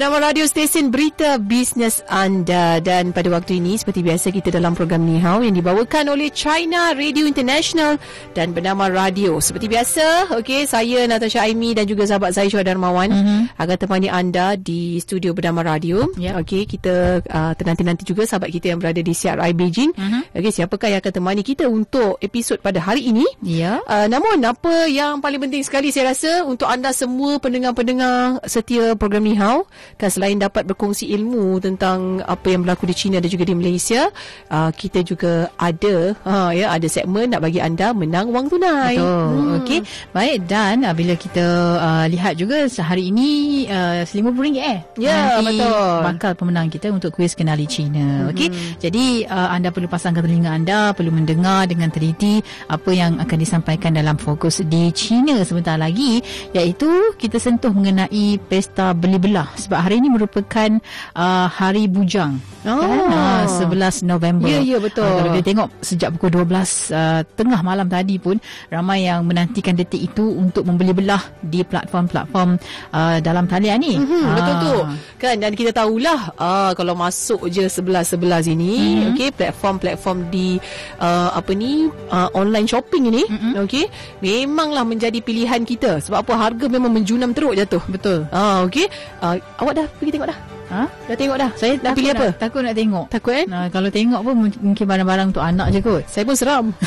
[0.00, 5.04] Bernama radio stesen berita bisnes anda dan pada waktu ini seperti biasa kita dalam program
[5.04, 8.00] Ni Hao yang dibawakan oleh China Radio International
[8.32, 9.36] dan bernama radio.
[9.44, 13.40] Seperti biasa, okey saya Natasha Aimi dan juga sahabat saya Syuhada Darmawan mm-hmm.
[13.60, 16.08] akan temani anda di studio bernama radio.
[16.16, 16.48] Yep.
[16.48, 19.92] Okey kita uh, nanti-nanti juga sahabat kita yang berada di CRI Beijing.
[20.00, 20.22] Mm-hmm.
[20.32, 23.28] Okey siapakah yang akan temani kita untuk episod pada hari ini?
[23.44, 23.84] Ya.
[23.84, 29.28] Uh, namun apa yang paling penting sekali saya rasa untuk anda semua pendengar-pendengar setia program
[29.28, 29.68] Ni Hao
[29.98, 34.06] kan selain dapat berkongsi ilmu tentang apa yang berlaku di China dan juga di Malaysia
[34.52, 39.24] uh, kita juga ada uh, ya ada segmen nak bagi anda menang wang tunai Betul.
[39.30, 39.56] Hmm.
[39.60, 39.80] Okey.
[40.12, 41.46] Baik dan uh, bila kita
[41.78, 44.78] uh, lihat juga sehari ini uh, RM50 eh.
[45.00, 45.94] Ya, Nanti betul.
[46.04, 48.28] Bakal pemenang kita untuk kuis kenali China.
[48.28, 48.30] Hmm.
[48.34, 48.48] Okey.
[48.78, 53.96] Jadi uh, anda perlu pasangkan telinga anda, perlu mendengar dengan teliti apa yang akan disampaikan
[53.96, 56.20] dalam fokus di China sebentar lagi
[56.52, 60.70] iaitu kita sentuh mengenai pesta beli belah sebab hari ini merupakan
[61.14, 62.36] uh, hari bujang.
[62.62, 62.76] Oh.
[62.76, 63.08] Kan?
[63.08, 64.46] Uh, 11 November.
[64.46, 65.04] Ya, ya, betul.
[65.04, 68.36] Uh, kalau kita tengok sejak pukul 12 uh, tengah malam tadi pun
[68.68, 72.60] ramai yang menantikan detik itu untuk membeli belah di platform-platform
[72.92, 73.96] uh, dalam talian ni.
[73.96, 74.34] Hmm, Ah.
[74.36, 74.74] betul tu.
[75.16, 79.06] Kan dan kita tahulah ah kalau masuk je sebelah-sebelah sini, Mhm.
[79.16, 80.60] okey, platform-platform di
[80.98, 83.52] uh, apa ni uh, online shopping ini, Mhm.
[83.64, 83.84] okey,
[84.20, 85.98] memanglah menjadi pilihan kita.
[86.04, 87.80] Sebab apa harga memang menjunam teruk jatuh.
[87.88, 88.28] Betul.
[88.30, 88.86] Ah okey.
[89.18, 90.38] Uh, awak dah pergi tengok dah?
[90.70, 90.82] Ha?
[90.86, 91.50] Dah tengok dah?
[91.54, 92.26] Saya dah pilih apa?
[92.26, 93.04] Nak, takut nak tengok.
[93.08, 93.46] Takut kan?
[93.46, 96.02] Nah, kalau tengok pun mung- mungkin barang-barang untuk anak je kot.
[96.06, 96.66] Saya pun seram.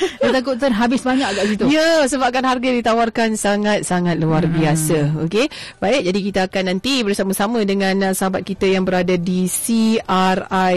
[0.00, 1.64] Dia takut terhabis banyak kat situ.
[1.68, 4.52] Ya, sebabkan harga ditawarkan sangat-sangat luar Hmm.
[4.54, 4.98] biasa.
[5.20, 5.48] Okey.
[5.76, 10.76] Baik, jadi kita akan nanti bersama-sama dengan uh, sahabat kita yang berada di CRI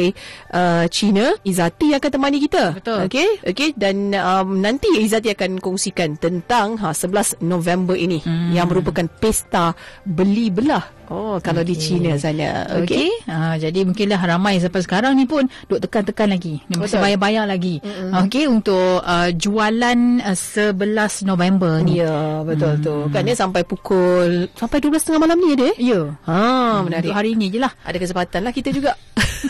[0.49, 2.75] uh, China, Izati akan temani kita.
[2.75, 2.99] Betul.
[3.07, 3.29] Okey.
[3.45, 8.51] Okey dan um, nanti Izati akan kongsikan tentang ha 11 November ini Hmm.
[8.51, 9.71] yang merupakan pesta
[10.03, 10.83] beli belah.
[11.11, 12.63] Oh, kalau di China sana.
[12.79, 12.85] Okey.
[12.85, 13.09] Okey.
[13.27, 16.63] Ha, jadi mungkinlah ramai sampai sekarang ni pun duk tekan-tekan lagi.
[16.71, 17.01] Dia Betul.
[17.03, 17.83] bayar-bayar lagi.
[18.23, 21.99] Okey untuk uh, jualan uh, 11 November ni.
[21.99, 22.95] Ya, betul tu.
[23.11, 25.77] Kan dia sampai pukul sampai 12.30 malam ni ada eh?
[25.77, 26.01] Ya.
[26.23, 26.39] Ha,
[26.79, 27.11] Untuk menarik.
[27.11, 27.71] hari ni je lah.
[27.83, 28.95] Ada kesempatan lah kita juga.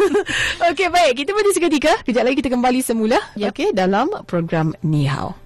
[0.73, 1.21] Okey, baik.
[1.21, 1.93] Kita berhenti seketika.
[2.01, 3.21] Kejap lagi kita kembali semula.
[3.37, 3.53] Yap.
[3.53, 5.37] Okey, dalam program Ni Hao.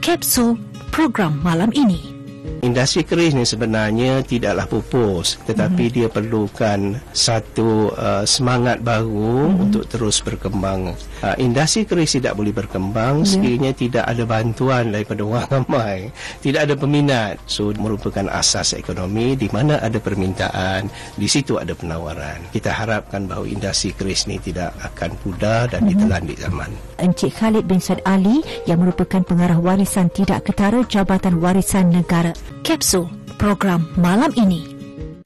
[0.00, 2.18] Kapsul program malam ini.
[2.60, 5.96] Industri keris ni sebenarnya tidaklah pupus tetapi mm-hmm.
[5.96, 6.80] dia perlukan
[7.16, 9.64] satu uh, semangat baru mm-hmm.
[9.64, 10.92] untuk terus berkembang.
[11.20, 13.28] Uh, industri keris tidak boleh berkembang yeah.
[13.28, 15.96] sekiranya tidak ada bantuan daripada orang ramai,
[16.40, 17.36] tidak ada peminat.
[17.44, 20.88] So merupakan asas ekonomi di mana ada permintaan,
[21.20, 22.40] di situ ada penawaran.
[22.52, 25.98] Kita harapkan bahawa industri keris ni tidak akan pudar dan mm-hmm.
[26.00, 26.70] ditelan di zaman.
[27.00, 32.32] Encik Khalid bin Said Ali yang merupakan pengarah warisan tidak ketara Jabatan Warisan Negara.
[32.64, 33.08] Kapsul
[33.40, 34.60] program malam ini.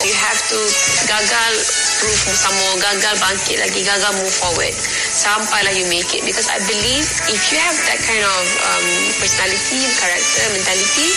[0.05, 0.61] You have to
[1.09, 4.75] gagal some more, gagal bangkit lagi, gagal move forward.
[5.15, 6.25] Sampailah you make it.
[6.25, 8.87] Because I believe if you have that kind of um,
[9.21, 11.09] personality, character, mentality,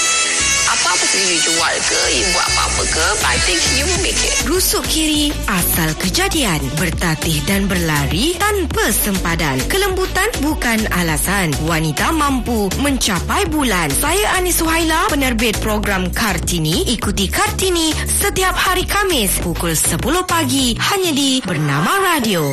[0.68, 4.36] apa-apa saja you jual ke, you buat apa-apa ke, I think you will make it.
[4.44, 6.60] Rusuk kiri asal kejadian.
[6.76, 9.64] Bertatih dan berlari tanpa sempadan.
[9.72, 11.56] Kelembutan bukan alasan.
[11.64, 13.88] Wanita mampu mencapai bulan.
[13.96, 16.84] Saya Ani Suhaila Penerbit program Kartini.
[16.92, 22.44] Ikuti Kartini setiap hari Kamis Pukul 10 pagi Hanya di Bernama Radio.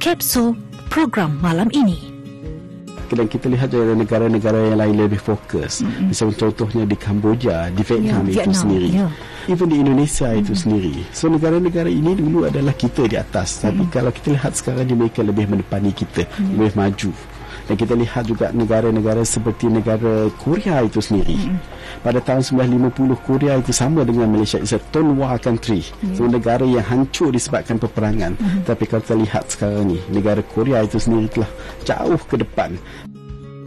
[0.00, 0.56] Kapsul
[0.88, 2.09] program malam ini.
[3.14, 5.80] Dan kita lihat juga negara-negara yang lain lebih fokus.
[5.80, 6.06] Mm-hmm.
[6.10, 8.88] Misalnya contohnya di Kamboja, di Vietnam Ya, itu Vietnam, sendiri.
[8.94, 9.08] ya.
[9.48, 10.42] Even di Indonesia mm-hmm.
[10.44, 10.94] itu sendiri.
[11.10, 13.62] So negara-negara ini dulu adalah kita di atas.
[13.62, 13.94] Tapi Mm-hmm.
[13.94, 16.54] kalau kita lihat sekarang mereka lebih menepani kita, mm-hmm.
[16.54, 17.10] lebih maju.
[17.70, 21.38] Dan kita lihat juga negara-negara seperti negara Korea itu sendiri.
[21.38, 22.02] Mm-hmm.
[22.02, 24.58] Pada tahun 1950 Korea itu sama dengan Malaysia.
[24.58, 25.86] It's a third world country.
[25.86, 26.18] Mm-hmm.
[26.18, 28.34] So negara yang hancur disebabkan peperangan.
[28.34, 28.66] Mm-hmm.
[28.66, 31.50] Tapi kalau kita lihat sekarang ni, negara Korea itu sendiri telah
[31.86, 32.74] jauh ke depan.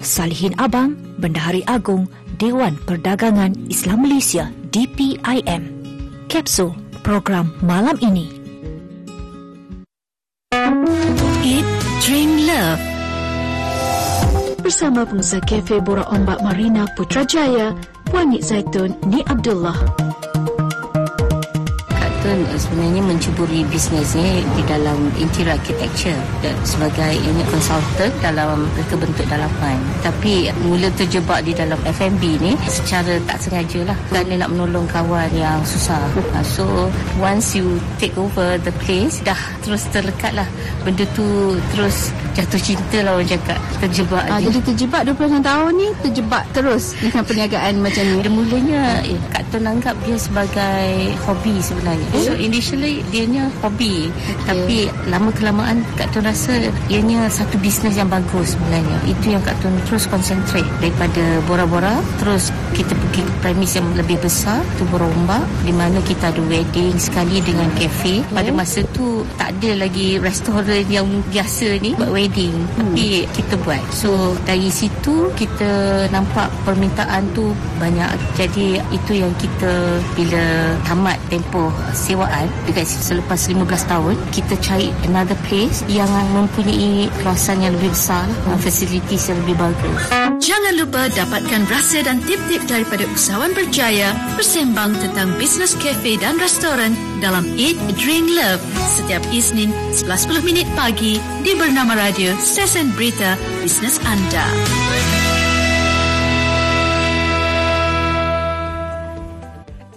[0.04, 5.64] Salihin Abang, Bendahari Agung, Dewan Perdagangan Islam Malaysia, DPIM.
[6.28, 6.76] Kapsul
[7.08, 8.33] program malam ini.
[14.64, 17.76] Bersama pengusaha kafe Borak Ombak Marina Putrajaya,
[18.08, 19.76] Puan Zaitun Ni Abdullah.
[21.92, 28.96] Kapten sebenarnya mencuburi bisnes ni di dalam interior architecture dan sebagai unit consultant dalam reka
[28.96, 29.76] bentuk dalaman.
[30.00, 35.28] Tapi mula terjebak di dalam F&B ni secara tak sengaja lah kerana nak menolong kawan
[35.36, 36.00] yang susah.
[36.32, 36.88] Ha, So
[37.20, 40.48] once you take over the place dah terus terlekat lah
[40.88, 44.50] benda tu terus jatuh cinta lah orang cakap terjebak Ah, je.
[44.50, 48.18] jadi terjebak 26 tahun ni terjebak terus dengan perniagaan macam ni.
[48.20, 50.88] Dia mulanya eh, Kak Tun anggap dia sebagai
[51.24, 52.08] hobi sebenarnya.
[52.20, 54.10] So initially dianya hobi.
[54.10, 54.46] Okay.
[54.46, 54.78] Tapi
[55.08, 56.58] lama kelamaan Kak Tun rasa
[56.88, 58.98] ianya satu bisnes yang bagus sebenarnya.
[59.06, 64.18] Itu yang Kak Tun terus concentrate daripada bora-bora terus kita pergi ke premis yang lebih
[64.18, 68.26] besar tu Borombak di mana kita ada wedding sekali dengan cafe.
[68.28, 72.22] Pada masa tu tak ada lagi restoran yang biasa ni buat wedding.
[72.78, 73.82] Tapi kita buat.
[73.92, 78.12] So dari situ kita nampak permintaan tu banyak.
[78.38, 85.38] Jadi itu yang kita bila tamat tempoh sewaan dekat selepas 15 tahun kita cari another
[85.50, 88.60] place yang mempunyai kawasan yang lebih besar, hmm.
[88.62, 90.02] facilities yang lebih bagus.
[90.44, 96.92] Jangan lupa dapatkan rahsia dan tip-tip daripada usahawan berjaya bersembang tentang bisnes kafe dan restoran
[97.24, 98.60] dalam Eat, Drink, Love
[99.00, 104.46] setiap Isnin 11.10 minit pagi di Bernama Radio Stesen Berita Bisnes Anda.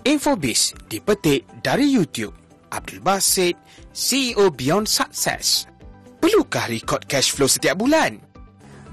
[0.00, 2.32] Infobis dipetik dari YouTube.
[2.72, 3.60] Abdul Basit,
[3.92, 5.68] CEO Beyond Success.
[6.16, 8.16] Perlukah rekod cash flow setiap bulan?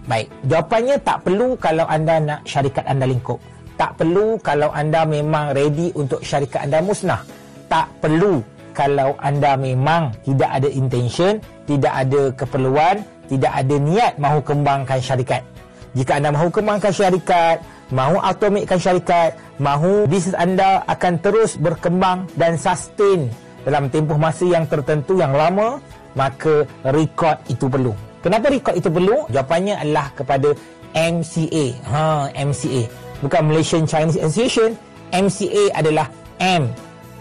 [0.03, 3.39] Baik, jawapannya tak perlu kalau anda nak syarikat anda lingkup.
[3.79, 7.23] Tak perlu kalau anda memang ready untuk syarikat anda musnah.
[7.71, 8.43] Tak perlu
[8.73, 11.39] kalau anda memang tidak ada intention,
[11.69, 15.45] tidak ada keperluan, tidak ada niat mahu kembangkan syarikat.
[15.93, 17.61] Jika anda mahu kembangkan syarikat,
[17.93, 23.29] mahu automatekan syarikat, mahu bisnes anda akan terus berkembang dan sustain
[23.63, 25.79] dalam tempoh masa yang tertentu yang lama,
[26.17, 27.93] maka rekod itu perlu.
[28.19, 29.27] Kenapa rekod itu perlu?
[29.29, 30.55] Jawapannya adalah kepada
[30.95, 31.65] MCA.
[31.87, 32.83] Ha, MCA.
[33.23, 34.75] Bukan Malaysian Chinese Association.
[35.13, 36.09] MCA adalah
[36.41, 36.73] M.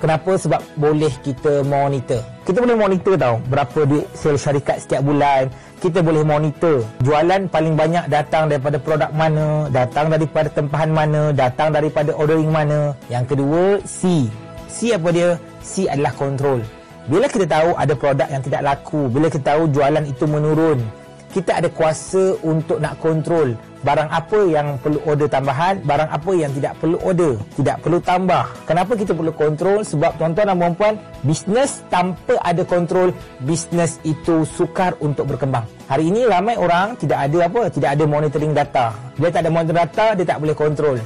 [0.03, 0.35] Kenapa?
[0.35, 2.27] Sebab boleh kita monitor.
[2.43, 5.47] Kita boleh monitor tau berapa duit sale syarikat setiap bulan.
[5.79, 11.71] Kita boleh monitor jualan paling banyak datang daripada produk mana, datang daripada tempahan mana, datang
[11.71, 12.99] daripada ordering mana.
[13.07, 14.27] Yang kedua, C.
[14.67, 15.39] C apa dia?
[15.63, 16.67] C adalah kontrol.
[17.07, 20.83] Bila kita tahu ada produk yang tidak laku, bila kita tahu jualan itu menurun,
[21.31, 26.51] kita ada kuasa untuk nak kontrol barang apa yang perlu order tambahan, barang apa yang
[26.55, 28.45] tidak perlu order, tidak perlu tambah.
[28.67, 29.83] Kenapa kita perlu kontrol?
[29.83, 30.95] Sebab tuan-tuan dan puan-puan,
[31.27, 33.11] bisnes tanpa ada kontrol,
[33.43, 35.67] bisnes itu sukar untuk berkembang.
[35.91, 37.69] Hari ini ramai orang tidak ada apa?
[37.69, 38.95] Tidak ada monitoring data.
[39.19, 40.97] Dia tak ada monitoring data, dia tak boleh kontrol.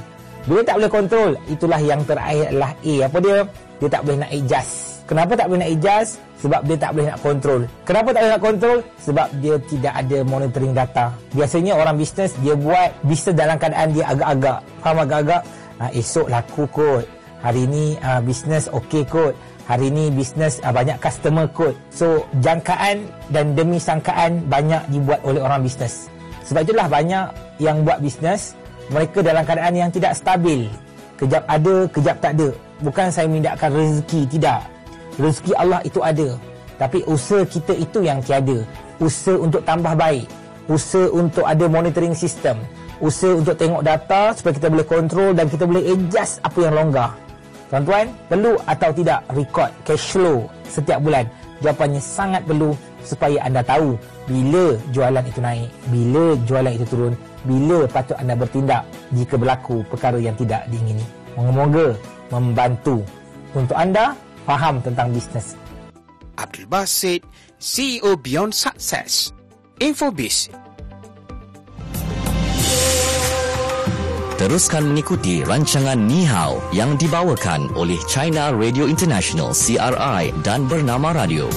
[0.47, 2.93] Bila tak boleh kontrol, itulah yang terakhir adalah A.
[3.03, 3.37] Apa dia?
[3.83, 4.96] Dia tak boleh nak adjust.
[5.07, 6.19] Kenapa tak boleh nak adjust?
[6.43, 7.61] Sebab dia tak boleh nak kontrol.
[7.87, 8.77] Kenapa tak boleh nak kontrol?
[9.01, 11.05] Sebab dia tidak ada monitoring data.
[11.31, 14.59] Biasanya orang bisnes, dia buat bisnes dalam keadaan dia agak-agak.
[14.83, 15.41] Faham agak-agak?
[15.79, 17.05] Ha, esok laku kot.
[17.41, 19.33] Hari ni uh, bisnes okey kot.
[19.71, 21.73] Hari ni bisnes uh, banyak customer kot.
[21.89, 26.11] So, jangkaan dan demi sangkaan banyak dibuat oleh orang bisnes.
[26.45, 27.31] Sebab itulah banyak
[27.63, 28.53] yang buat bisnes,
[28.91, 30.67] mereka dalam keadaan yang tidak stabil.
[31.17, 32.49] Kejap ada, kejap tak ada.
[32.83, 34.76] Bukan saya mengindahkan rezeki, tidak.
[35.17, 36.37] Rezeki Allah itu ada.
[36.77, 38.61] Tapi usaha kita itu yang tiada.
[39.01, 40.29] Usaha untuk tambah baik.
[40.69, 42.61] Usaha untuk ada monitoring system.
[43.01, 47.11] Usaha untuk tengok data supaya kita boleh kontrol dan kita boleh adjust apa yang longgar.
[47.67, 51.27] Tuan-tuan, perlu atau tidak rekod cash flow setiap bulan?
[51.59, 52.71] Jawapannya sangat perlu
[53.03, 53.97] supaya anda tahu
[54.29, 60.19] bila jualan itu naik, bila jualan itu turun, bila patut anda bertindak jika berlaku perkara
[60.21, 61.03] yang tidak diingini.
[61.35, 61.95] Moga-moga
[62.31, 63.03] membantu
[63.55, 64.13] untuk anda
[64.47, 65.59] faham tentang bisnes.
[66.39, 67.27] Abdul Basit,
[67.59, 69.35] CEO Beyond Success.
[69.77, 70.49] Infobis
[74.37, 81.49] Teruskan mengikuti rancangan Ni Hao yang dibawakan oleh China Radio International CRI dan Bernama Radio.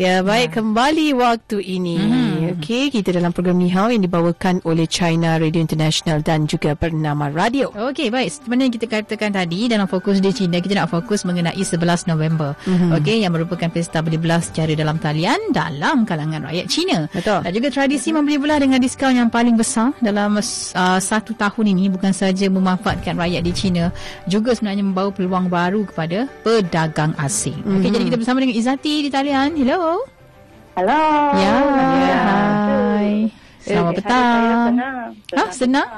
[0.00, 2.00] Ya, baik kembali waktu ini.
[2.00, 2.56] Hmm.
[2.56, 7.28] Okey, kita dalam program Ni Hao yang dibawakan oleh China Radio International dan juga bernama
[7.28, 7.68] Radio.
[7.68, 8.32] Okey, baik.
[8.32, 12.56] Sebenarnya kita katakan tadi dalam fokus di China, kita nak fokus mengenai 11 November.
[12.64, 12.96] Mhm.
[12.96, 17.04] Okey, yang merupakan pesta beli belah secara dalam talian dalam kalangan rakyat China.
[17.12, 17.44] Betul.
[17.44, 21.92] Dan juga tradisi membeli belah dengan diskaun yang paling besar dalam uh, satu tahun ini
[21.92, 23.92] bukan sahaja memanfaatkan rakyat di China,
[24.24, 27.60] juga sebenarnya membawa peluang baru kepada pedagang asing.
[27.68, 27.94] Okey, Mhm.
[28.00, 29.52] jadi kita bersama dengan Izati di talian.
[29.60, 29.89] Hello.
[30.72, 31.02] Halo.
[31.34, 31.54] Ya,
[31.98, 32.18] Ya.
[32.22, 33.26] hai.
[33.58, 34.30] Selamat Eh, petang.
[34.30, 34.96] Saya senang.
[35.34, 35.88] Ah, senang?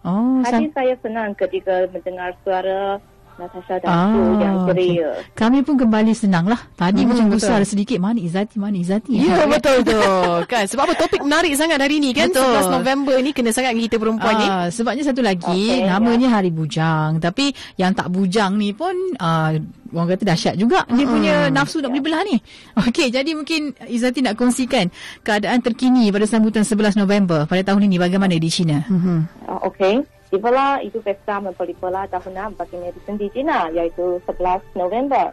[0.00, 3.00] Oh, Hati sam- saya senang ketika mendengar suara
[3.34, 5.10] Natasha dan Ah, Su yang ceria.
[5.32, 6.60] Kami pun kembali senang lah.
[6.72, 7.98] Tadi Hmm, macam gusar sedikit.
[7.98, 9.16] Mana Izzati, mana Izzati.
[9.16, 9.98] Ya, betul tu.
[10.44, 12.28] kan sebab apa topik menarik sangat hari ni kan.
[12.28, 12.46] Betul.
[12.62, 14.46] 11 November ni kena sangat kita perempuan ni.
[14.46, 17.18] Ah, sebabnya satu lagi Okey, namanya Hari Bujang.
[17.18, 19.50] Tapi yang tak bujang ni pun ah,
[19.90, 22.38] orang kata dahsyat juga dia punya nafsu nak beli belah ni.
[22.76, 27.96] Okey, jadi mungkin Izzati nak kongsikan keadaan terkini pada sambutan 11 November pada tahun ini
[27.96, 28.78] bagaimana di China.
[28.86, 29.22] Uh,
[29.64, 30.02] Okey.
[30.34, 35.30] Di Bela itu pesta membeli belah tahunan bagi netizen di China iaitu 11 November.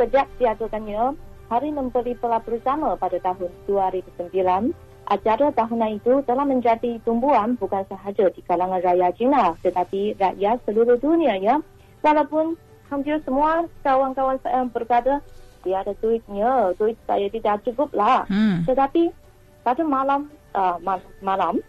[0.00, 1.12] Sejak diadakannya
[1.52, 4.72] Hari Membeli Belah Bersama pada tahun 2009,
[5.04, 10.96] acara tahunan itu telah menjadi tumbuhan bukan sahaja di kalangan rakyat China tetapi rakyat seluruh
[10.96, 11.60] dunia ya.
[12.00, 12.56] Walaupun
[12.88, 15.20] hampir semua kawan-kawan saya berkata
[15.60, 18.24] dia ada duitnya, duit saya tidak cukup lah.
[18.32, 18.64] Hmm.
[18.64, 19.12] Tetapi
[19.60, 21.60] pada malam uh, ma- malam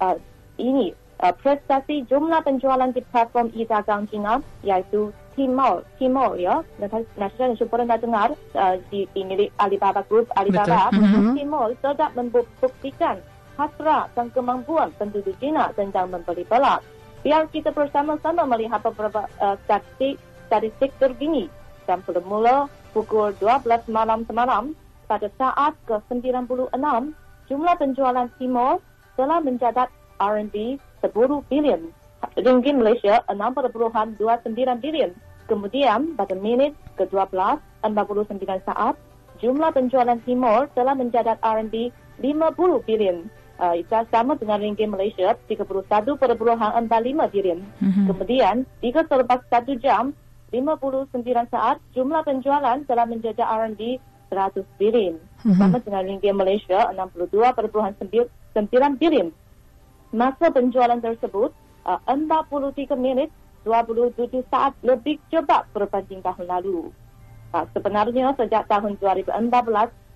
[0.00, 0.16] uh,
[0.56, 6.62] ini prestasi jumlah penjualan di platform e-dagang China iaitu Tmall, Tmall ya,
[7.18, 11.02] nasional dan super pernah dengar uh, di, di milik Alibaba Group, Alibaba, Betul.
[11.02, 11.34] Mhm.
[11.34, 13.18] Tmall sedang membuktikan
[13.58, 16.78] hasrat dan kemampuan penduduk China tentang membeli belah.
[17.26, 21.50] Biar kita bersama-sama melihat beberapa uh, statistik, statistik terkini
[21.88, 24.76] dan bermula pukul 12 malam semalam
[25.10, 26.78] pada saat ke-96
[27.50, 28.80] jumlah penjualan Timor
[29.14, 29.88] telah mencatat
[30.18, 31.80] RMB 10 bilion,
[32.36, 35.12] ringgit Malaysia 6.29 bilion.
[35.44, 38.96] Kemudian pada minit ke-12 49 saat
[39.44, 41.92] jumlah penjualan Timor telah mencatat RMB
[42.22, 43.28] 50 bilion.
[43.54, 46.18] Uh, itu sama dengan ringgit Malaysia 31.45
[47.30, 47.62] bilion.
[47.78, 48.10] Mhm.
[48.10, 50.10] Kemudian jika selepas satu jam
[50.50, 55.18] 59 saat jumlah penjualan telah menjejak RMB 100 bilion.
[55.44, 59.30] Sama dengan ringgit Malaysia 62.9 bilion.
[60.14, 61.50] Masa penjualan tersebut
[61.82, 63.34] uh, 43 minit
[63.66, 66.94] 27 saat lebih cepat berbanding tahun lalu.
[67.50, 69.34] Uh, sebenarnya sejak tahun 2014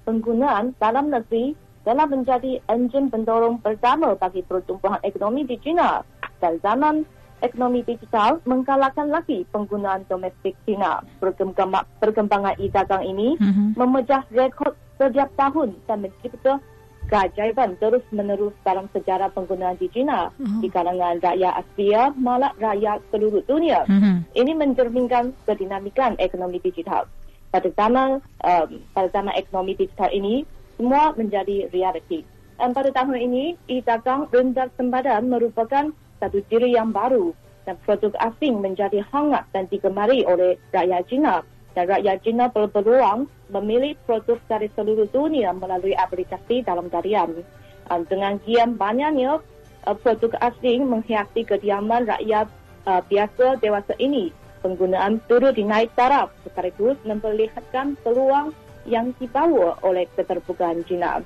[0.07, 6.07] penggunaan dalam negeri telah menjadi enjin pendorong pertama bagi pertumbuhan ekonomi di China
[6.39, 7.03] dan zaman
[7.43, 11.03] ekonomi digital menggalakkan lagi penggunaan domestik China.
[11.19, 13.75] Perkembangan, e-dagang ini Mhm.
[13.75, 16.63] memecah rekod setiap tahun dan mencipta
[17.09, 23.41] keajaiban terus menerus dalam sejarah penggunaan di China di kalangan rakyat Asia malah rakyat seluruh
[23.49, 23.89] dunia.
[23.89, 24.29] Mhm.
[24.37, 27.09] Ini mencerminkan kedinamikan ekonomi digital.
[27.49, 30.45] Pada zaman um, pada zaman ekonomi digital ini
[30.77, 32.23] semua menjadi realiti.
[32.61, 35.89] Dan pada tahun ini e-dagang rendah sempadan merupakan
[36.21, 37.33] satu ciri yang baru
[37.65, 41.41] dan produk asing menjadi hangat dan digemari oleh rakyat China
[41.77, 47.45] dan rakyat China berpeluang memilih produk dari seluruh dunia melalui aplikasi dalam talian.
[47.89, 49.41] Uh, dengan kian banyaknya
[49.89, 52.49] uh, produk asing menghiasi kediaman rakyat
[52.85, 54.29] uh, biasa dewasa ini,
[54.61, 58.53] penggunaan turut dinaik taraf sekaligus memperlihatkan peluang
[58.89, 61.21] yang dibawa oleh keterbukaan China.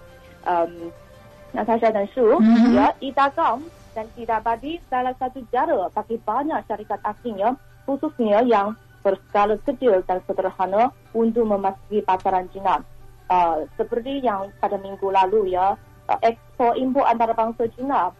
[0.46, 0.90] Um,
[1.52, 2.74] Natasha dan Shu, Mhm.
[2.74, 3.60] ya, e-dagang
[3.92, 4.40] dan tidak
[4.88, 7.52] salah satu cara bagi banyak syarikat asing ya,
[7.84, 8.72] khususnya yang
[9.02, 12.80] berskala kecil dan sederhana untuk memasuki pasaran China.
[13.26, 15.74] Uh, seperti yang pada minggu lalu ya,
[16.08, 18.14] uh, ekspor impor antarabangsa China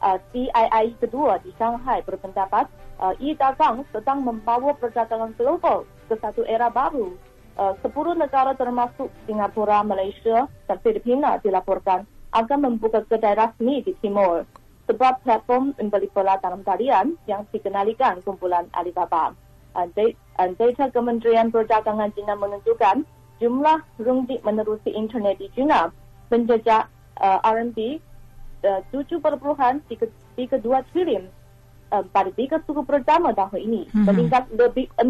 [0.00, 2.66] uh, CII kedua di Shanghai berpendapat
[2.98, 7.14] uh, e-dagang sedang membawa perdagangan global ke satu era baru.
[7.60, 14.46] Uh, 10 negara termasuk Singapura, Malaysia dan Filipina dilaporkan akan membuka kedai rasmi di Timur.
[14.88, 19.30] Sebab platform membeli bola dalam talian yang dikenalikan kumpulan Alibaba.
[19.72, 23.06] Da- uh, data Kementerian Perdagangan China menunjukkan
[23.38, 25.88] jumlah ringgit menerusi internet di China
[26.28, 26.86] menjejak
[27.16, 27.78] uh, RMB
[28.62, 29.80] uh, 7.32
[30.90, 31.24] triliun
[31.90, 34.04] uh, pada tiga suku pertama tahun ini Mhm.
[34.04, 35.08] meningkat lebih 6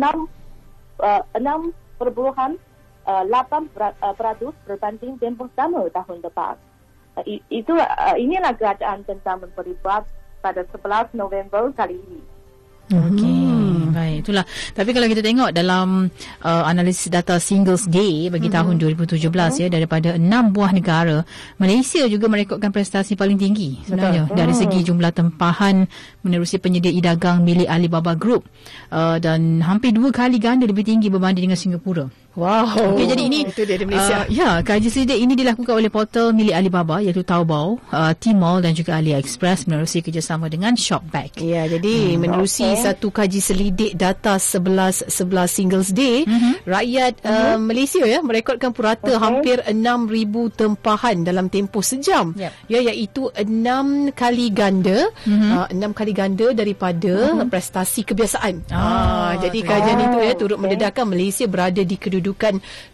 [0.98, 2.56] uh, 6.8
[3.06, 3.26] uh, 8
[3.68, 6.54] per- uh, peratus berbanding tempoh sama tahun depan.
[7.16, 10.06] Uh, itu uh, inilah keadaan tentang memberi buat
[10.38, 12.20] pada 11 November kali ini.
[12.90, 13.49] Okey.
[13.90, 14.44] Baik, itulah.
[14.72, 16.10] Tapi kalau kita tengok dalam
[16.42, 18.54] uh, analisis data Singles Day bagi Mhm.
[18.54, 21.22] tahun 2017 ya daripada enam buah negara,
[21.56, 24.36] Malaysia juga merekodkan prestasi paling tinggi sebenarnya Betul.
[24.36, 24.60] dari Hmm.
[24.60, 25.76] segi jumlah tempahan
[26.20, 28.46] menerusi penyedia e-dagang milik Alibaba Group
[28.90, 32.06] uh, dan hampir dua kali ganda lebih tinggi berbanding dengan Singapura.
[32.38, 32.94] Wow.
[32.94, 34.22] Okey, jadi ini Itu dia di Malaysia.
[34.22, 38.70] Uh, ya, kaji selidik ini dilakukan oleh portal milik Alibaba iaitu Taobao, uh, Tmall dan
[38.70, 41.42] juga AliExpress menerusi kerjasama dengan Shopback.
[41.42, 42.86] Ya, jadi hmm, menerusi okay.
[42.86, 46.54] satu kaji selidik data 11 11 Singles Day, mm-hmm.
[46.70, 47.38] rakyat mm-hmm.
[47.40, 49.18] Uh, Malaysia ya merekodkan purata okay.
[49.18, 52.30] hampir 6000 tempahan dalam tempoh sejam.
[52.38, 52.52] Yep.
[52.70, 55.66] Ya, iaitu 6 kali ganda, mm-hmm.
[55.66, 57.50] uh, 6 kali ganda daripada mm-hmm.
[57.50, 58.70] prestasi kebiasaan.
[58.70, 62.19] Ah, jadi kajian itu ya turut mendedahkan Malaysia berada di kedudukan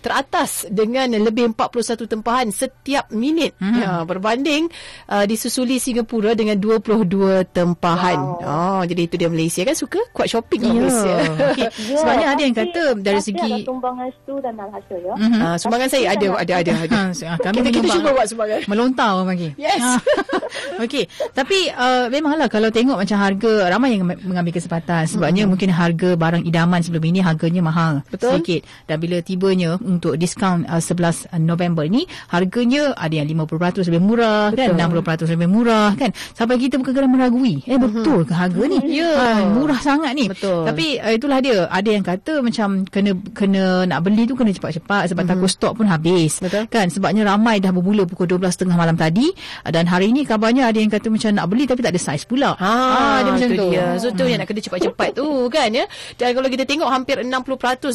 [0.01, 3.53] teratas dengan lebih 41 tempahan setiap minit.
[3.59, 3.77] Mhm.
[3.77, 4.71] Ya, berbanding
[5.07, 7.03] uh, disusuli Singapura dengan 22
[7.51, 8.19] tempahan.
[8.19, 8.47] Wow.
[8.47, 10.67] Oh, jadi itu dia Malaysia kan suka kuat shopping Ya.
[10.67, 10.75] yeah.
[10.77, 11.17] Malaysia.
[11.53, 15.15] Okey, sebabnya ada yang kata dari segi ada sumbangan Stu dan Alhasil ya.
[15.17, 15.41] Mhm.
[15.41, 16.95] Ah, sumbangan saya ada ada ada ada.
[17.27, 18.61] Ha, kami kita kita cuba buat sumbangan.
[18.69, 19.51] Melontar orang panggil.
[19.57, 19.81] Yes.
[19.83, 19.99] Ha.
[20.85, 25.51] Okey, tapi uh, memanglah kalau tengok macam harga ramai yang mengambil kesempatan sebabnya Mhm.
[25.51, 28.39] mungkin harga barang idaman sebelum ini harganya mahal Betul.
[28.39, 34.03] sedikit dan bila tibanya untuk diskaun uh, 11 November ni harganya ada yang 50% lebih
[34.03, 34.77] murah Betul.
[34.77, 34.91] kan
[35.25, 36.11] 60% lebih murah kan?
[36.33, 37.61] Sampai kita kadang meragui.
[37.65, 38.79] Eh betul ke harga ni?
[38.93, 39.13] Ya.
[39.13, 40.27] Ah, murah sangat ni.
[40.27, 40.65] Betul.
[40.65, 41.69] tapi uh, itulah dia.
[41.69, 45.87] Ada yang kata macam kena kena nak beli tu kena cepat-cepat sebab takut stok pun
[45.87, 46.41] habis.
[46.41, 46.65] Betul.
[46.67, 46.89] kan?
[46.89, 49.29] Sebabnya ramai dah bermula pukul 12.30 malam tadi.
[49.63, 52.25] Uh, dan hari ini kabarnya ada yang kata macam nak beli tapi tak ada saiz
[52.25, 52.55] pula.
[52.57, 53.67] Ha, Ah, dia macam tu.
[53.71, 53.85] dia.
[53.99, 55.85] So tu yang nak kena cepat-cepat tu kan ya.
[56.17, 57.35] Dan kalau kita tengok hampir 60%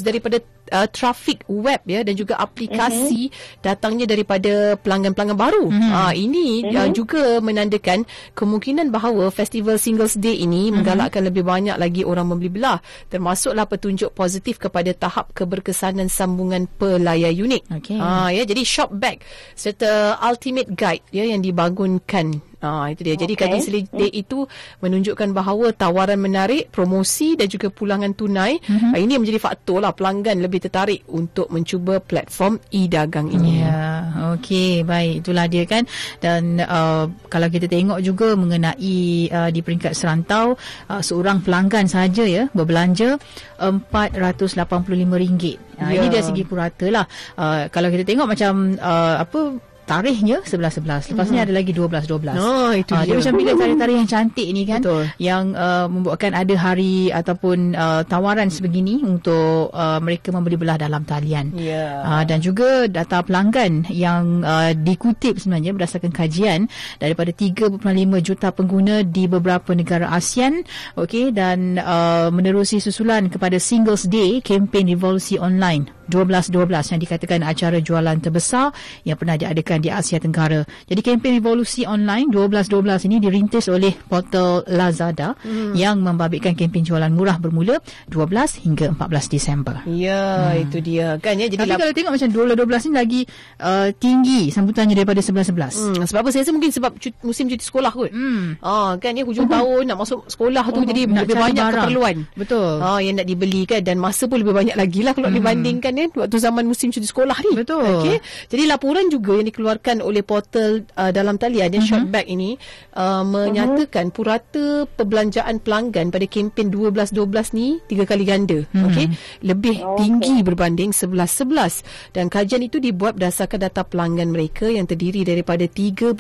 [0.02, 0.38] daripada
[0.72, 3.60] uh, trafik web ya dan juga aplikasi uh-huh.
[3.60, 5.68] datangnya daripada pelanggan-pelanggan baru.
[5.68, 5.92] Uh-huh.
[6.08, 10.80] Uh, ini uh, juga menandakan kemungkinan bahawa festival Singles Day ini uh-huh.
[10.80, 12.80] menggalakkan lebih banyak lagi orang membeli belah
[13.12, 17.68] termasuklah petunjuk positif kepada tahap keberkesanan sambungan pelayar unik.
[17.84, 18.00] Okey.
[18.00, 19.20] Ah ya jadi shop bag
[19.60, 23.18] serta ultimate guide ya yang dibangunkan Ah itu dia.
[23.18, 24.46] Jadi kaji selidik itu
[24.86, 29.02] menunjukkan bahawa tawaran menarik, promosi dan juga pulangan tunai mm-hmm.
[29.02, 33.66] ini menjadi faktor lah pelanggan lebih tertarik untuk mencuba platform e-dagang ini.
[33.66, 35.26] Ya, okey, baik.
[35.26, 35.90] Itulah dia kan.
[36.22, 40.54] Dan uh, kalau kita tengok juga mengenai uh, di peringkat serantau,
[40.88, 43.18] uh, seorang pelanggan saja ya berbelanja
[43.58, 44.54] RM485.
[44.62, 45.98] Uh, Ya.
[45.98, 47.06] Ini dari segi purata lah.
[47.34, 51.12] Uh, kalau kita tengok macam uh, apa tarikhnya 11-11.
[51.16, 52.38] Lepas ni ada lagi 12-12.
[52.38, 53.14] Oh, itu Ah, dia.
[53.14, 55.04] dia macam bila tarikh-tarikh yang cantik ni kan Betul.
[55.18, 61.04] yang uh, membuatkan ada hari ataupun uh, tawaran sebegini untuk uh, mereka membeli belah dalam
[61.04, 61.52] talian.
[61.56, 62.04] Ya.
[62.04, 67.80] Uh, dan juga data pelanggan yang uh, dikutip sebenarnya berdasarkan kajian daripada 3.5
[68.22, 70.64] juta pengguna di beberapa negara ASEAN
[70.98, 76.52] okey dan uh, menerusi susulan kepada Singles Day kempen revolusi online 12-12
[76.92, 78.76] yang dikatakan acara jualan terbesar
[79.08, 80.66] yang pernah diadakan di Asia Tenggara.
[80.90, 85.78] Jadi kempen revolusi online 12-12 ini dirintis oleh portal Lazada hmm.
[85.78, 87.80] yang membabitkan kempen jualan murah bermula
[88.12, 89.76] 12 hingga 14 Disember.
[89.88, 90.64] Ya, hmm.
[90.68, 91.48] itu dia kan ya.
[91.48, 93.22] Jadi Tapi lap- kalau tengok macam 12-12 ni lagi
[93.62, 95.54] uh, tinggi sambutannya daripada 11-11.
[95.54, 98.12] Hmm, sebab apa saya rasa mungkin sebab cuti, musim cuti sekolah kot.
[98.12, 98.58] Hmm.
[98.66, 101.76] Ah kan ya hujung tahun nak masuk sekolah tu Oh, jadi nak lebih banyak barang.
[101.86, 102.16] keperluan.
[102.34, 102.74] Betul.
[102.82, 105.38] Ah yang nak dibeli kan dan masa pun lebih banyak lagi lah kalau hmm.
[105.38, 107.54] dibandingkan ya waktu zaman musim cuti sekolah ni.
[107.54, 107.86] Betul.
[108.02, 108.18] Okey.
[108.50, 109.61] Jadi laporan juga yang dikeluarkan
[110.02, 111.88] oleh portal uh, dalam talian Mhm.
[111.88, 112.58] Shortback ini
[112.98, 118.66] uh, menyatakan purata perbelanjaan pelanggan pada kempen 12-12 ni tiga kali ganda.
[118.74, 118.86] Mhm.
[118.88, 119.06] Okey.
[119.46, 125.68] Lebih tinggi berbanding 11-11 dan kajian itu dibuat berdasarkan data pelanggan mereka yang terdiri daripada
[125.68, 126.18] 3.5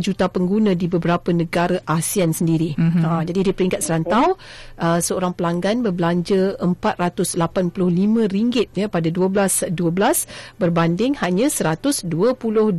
[0.00, 2.76] juta pengguna di beberapa negara ASEAN sendiri.
[2.76, 3.00] Mhm.
[3.02, 4.36] Ha, jadi di peringkat serantau
[4.78, 12.75] uh, seorang pelanggan berbelanja RM485 ya pada 12 12 berbanding hanya RM122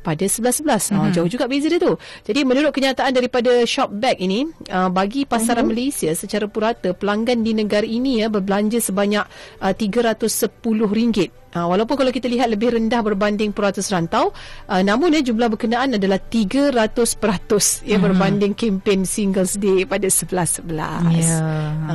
[0.00, 0.92] pada 11 11.
[0.92, 1.12] Ha, Mhm.
[1.16, 1.96] jauh juga beza dia tu.
[2.24, 5.70] Jadi menurut kenyataan daripada Shopback ini uh, bagi pasaran Mhm.
[5.72, 9.24] Malaysia secara purata pelanggan di negara ini ya berbelanja sebanyak
[9.58, 11.30] uh, RM310.
[11.58, 14.30] Uh, walaupun kalau kita lihat lebih rendah berbanding purata serantau
[14.66, 18.02] uh, namun ya jumlah berkenaan adalah 300% ya Mhm.
[18.04, 20.62] berbanding kempen Singles Day pada 11-11.
[21.18, 21.38] Ya.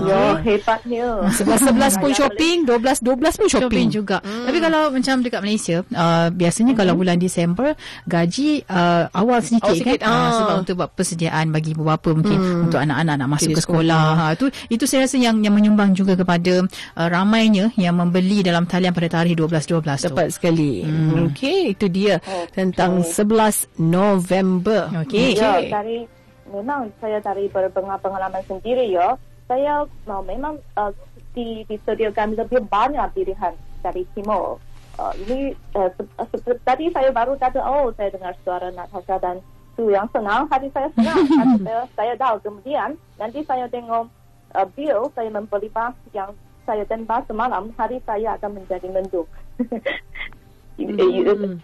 [0.03, 1.07] Ya, hebatnya.
[1.31, 3.47] 11-11 pun shopping, 12-12 pun shopping.
[3.47, 4.17] shopping juga.
[4.19, 4.45] Hmm.
[4.45, 6.79] Tapi kalau macam dekat Malaysia, uh, biasanya hmm.
[6.79, 7.73] kalau bulan Disember
[8.03, 10.09] gaji uh, awal sedikit, Awal sikit, kan?
[10.09, 10.19] ah.
[10.23, 12.65] Uh, sebab untuk buat persediaan bagi ibu bapa mungkin Hmm.
[12.67, 14.05] untuk anak-anak nak masuk Jadi ke sekolah.
[14.13, 18.65] Ha tu itu saya rasa yang yang menyumbang juga kepada uh, ramainya yang membeli dalam
[18.65, 20.07] talian pada tarikh 12-12 tu.
[20.09, 20.73] Tepat sekali.
[20.81, 21.29] Hmm.
[21.29, 22.49] Okey, itu dia okay.
[22.53, 24.89] tentang 11 November.
[25.05, 25.37] Okey.
[25.37, 26.09] Ya, dari
[26.49, 29.17] memang saya dari berpengalaman sendiri ya.
[29.43, 30.89] saya uh, memang uh,
[31.35, 34.57] di, disediakan lebih banyak pilihan dari timur.
[34.95, 39.17] Uh, ini uh, se- uh, se- tadi saya baru kata oh saya dengar suara Natasha
[39.19, 39.41] dan
[39.73, 44.05] tu yang senang hati saya senang hati saya, saya tahu kemudian nanti saya tengok
[44.53, 46.29] uh, bill saya membeli bas yang
[46.63, 49.27] saya tembak semalam hari saya akan menjadi mendung.
[50.73, 51.57] Hmm.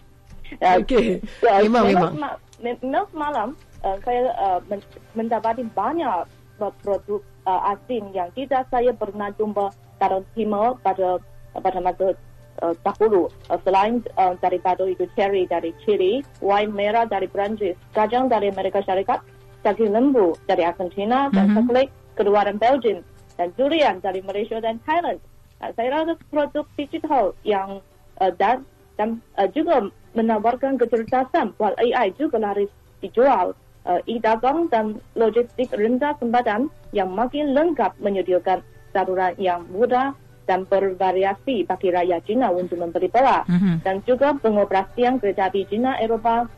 [0.81, 1.21] Okey.
[1.41, 2.11] Ya, Memang, memang.
[2.13, 3.47] sema- me- memang semalam
[3.81, 6.25] uh, saya uh, men- mendapati banyak
[6.59, 11.17] uh, produk uh, asing yang tidak saya pernah jumpa dari timur pada
[11.53, 12.13] pada masa
[12.61, 13.29] uh, dahulu.
[13.49, 18.81] Uh, selain uh, daripada itu cherry dari Chili, wine merah dari Perancis, kacang dari Amerika
[18.81, 19.21] Syarikat,
[19.61, 21.55] daging lembu dari Argentina dan Mhm.
[21.65, 22.99] coklat keluaran Belgium
[23.37, 25.19] dan durian dari Malaysia dan Thailand.
[25.59, 27.83] Uh, saya rasa produk digital yang
[28.23, 28.63] uh, dan
[28.95, 32.71] dan uh, juga menawarkan kecerdasan buat AI juga laris
[33.03, 33.55] dijual.
[33.87, 38.59] Uh, e-dagang dan logistik rendah sempadan yang makin lengkap menyediakan
[38.91, 40.11] saluran yang mudah
[40.45, 43.47] dan bervariasi bagi rakyat China untuk membeli barang.
[43.47, 43.73] Mhm.
[43.85, 46.49] Dan juga pengoperasian kereta api China Eropah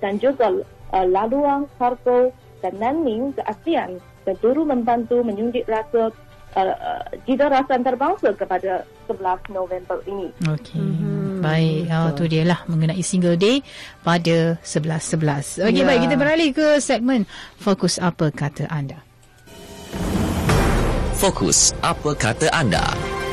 [0.00, 0.62] dan juga
[0.94, 2.30] uh, laluan kargo
[2.62, 6.14] dan landing ke ASEAN dan turut membantu menyuntik rasa
[6.54, 10.28] uh, uh, cita rasa antarabangsa kepada 11 November ini.
[10.48, 10.80] Okey.
[10.80, 11.20] Mm-hmm.
[11.42, 13.60] Baik, oh, tu dia lah mengenai single day
[14.00, 15.58] pada 11-11.
[15.66, 15.86] Okey, Ya.
[15.86, 17.26] baik kita beralih ke segmen
[17.58, 19.02] Fokus Apa Kata Anda.
[21.18, 22.82] Fokus apa kata anda?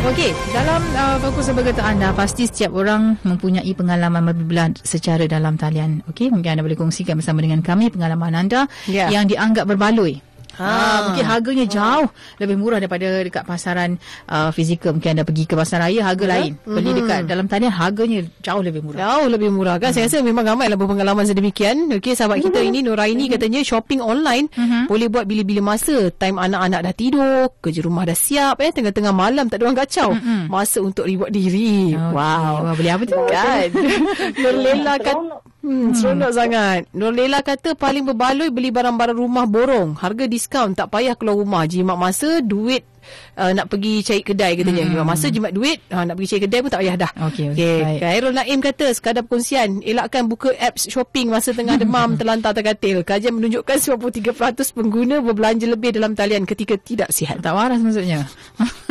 [0.05, 5.57] Okey, dalam uh, fokus apa kata anda, pasti setiap orang mempunyai pengalaman apabila secara dalam
[5.57, 6.05] talian.
[6.05, 9.09] Okey, mungkin anda boleh kongsikan bersama dengan kami pengalaman anda Ya.
[9.09, 10.21] yang dianggap berbaloi.
[10.55, 10.65] Ha.
[10.65, 12.07] Ha, mungkin harganya jauh
[12.37, 14.91] lebih murah daripada dekat pasaran uh, fizikal.
[14.91, 16.57] Mungkin anda pergi ke pasar raya harga lain.
[16.61, 16.97] Beli Mhm.
[16.99, 18.99] dekat dalam talian harganya jauh lebih murah.
[18.99, 19.91] Jauh lebih murah kan.
[19.91, 21.87] Saya rasa memang ramai lah berpengalaman sedemikian.
[21.91, 24.49] Okey, sahabat kita ini Nuraini katanya shopping online
[24.85, 26.09] boleh buat bila-bila masa.
[26.11, 30.09] Time anak-anak dah tidur, kerja rumah dah siap eh tengah-tengah malam tak ada orang kacau.
[30.47, 31.93] Masa untuk reward diri.
[31.93, 32.73] Okey, Wow.
[32.73, 33.15] beli apa tu?
[33.25, 33.67] Kan.
[34.41, 36.81] Nurlela kata Hmm, seronok sangat.
[36.95, 39.99] Nurlela kata paling berbaloi beli barang-barang rumah borong.
[39.99, 41.67] Harga diskaun, tak payah keluar rumah.
[41.67, 42.87] Jimat masa, duit
[43.35, 44.83] uh, nak pergi cari kedai katanya.
[44.85, 44.91] Hmm.
[44.95, 47.11] Jimat masa, jimat duit, uh, nak pergi cari kedai pun tak payah dah.
[47.29, 47.77] Okey, okey, okay.
[47.83, 47.99] baik.
[48.03, 53.01] Khairul Naim kata, sekadar perkongsian, elakkan buka apps shopping masa tengah demam, terlantar, terkatil.
[53.03, 57.41] Kajian menunjukkan 93% pengguna berbelanja lebih dalam talian ketika tidak sihat.
[57.41, 58.25] Tak waras maksudnya.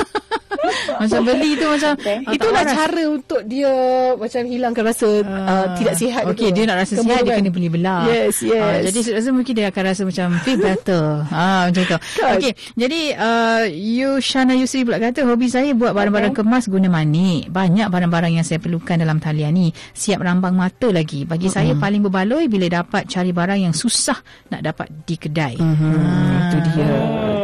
[1.07, 2.17] macam beli tu macam Okay.
[2.21, 2.75] ah, tak Itulah waras.
[2.77, 3.73] cara untuk dia
[4.15, 6.23] macam hilangkan rasa uh, tidak sihat.
[6.31, 8.05] Okey, dia nak rasa sihat dia kena beli belah.
[8.07, 8.61] Yes, yes.
[8.61, 11.05] Ah, jadi saya rasa mungkin dia akan rasa macam feel better.
[11.35, 11.97] ah macam tu.
[11.99, 12.33] Kan?
[12.39, 17.49] Okey, jadi uh, Yushana Yusri pula kata hobi saya buat barang-barang kemas guna manik.
[17.49, 19.69] Banyak barang-barang yang saya perlukan dalam talian ni.
[19.75, 21.25] Siap rambang mata lagi.
[21.25, 24.19] Bagi saya paling berbaloi bila dapat cari barang yang susah
[24.53, 25.57] nak dapat di kedai.
[25.59, 26.89] Hmm, itu dia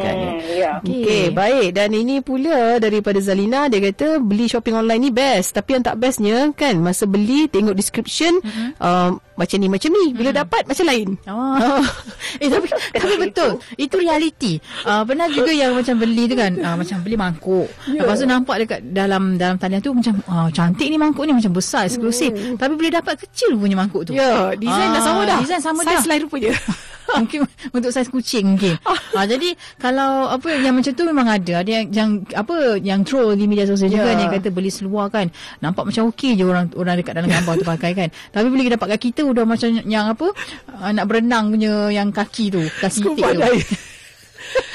[0.04, 0.16] kan.
[0.16, 0.70] Hmm, ya.
[0.84, 1.68] Okey, okay, baik.
[1.74, 5.52] Dan ini pula daripada Zalina, dia kata beli shopping online ni best.
[5.52, 8.80] Tapi yang tak bestnya kan, masa beli tengok description Mhm.
[8.80, 10.16] uh, macam ni, macam ni.
[10.16, 11.20] Bila dapat, macam lain.
[11.28, 11.84] Oh.
[12.42, 13.60] eh tapi tapi betul.
[13.76, 14.56] Itu realiti.
[14.82, 17.68] Uh, pernah juga yang macam beli tu kan, uh, macam beli mangkuk.
[17.84, 18.08] Yeah.
[18.08, 21.52] Lepas tu nampak dekat dalam dalam talian tu macam uh, cantik ni mangkuk ni macam
[21.52, 22.32] besar eksklusif.
[22.32, 22.56] Hmm.
[22.56, 24.16] Tapi bila dapat kecil punya mangkuk tu.
[24.16, 25.38] Ya, design dah sama dah.
[25.44, 26.16] Design sama Saiz dah.
[26.16, 26.56] lain rupanya.
[27.20, 28.74] mungkin untuk saiz kucing mungkin.
[28.84, 31.60] ha, jadi kalau apa yang macam tu memang ada.
[31.60, 34.26] Ada yang, yang apa yang troll di media sosial juga Ya.
[34.26, 35.28] yang kata beli seluar kan.
[35.60, 38.08] Nampak macam okey je orang orang dekat dalam gambar tu pakai kan.
[38.34, 40.26] Tapi bila dapat kat kita udah macam yang apa
[40.70, 43.54] uh, nak berenang punya yang kaki tu, kaki itik tu.